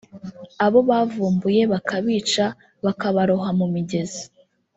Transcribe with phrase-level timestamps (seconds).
[0.65, 2.45] abo bavumbuye bakabica
[2.85, 4.23] bakabaroha mu migezi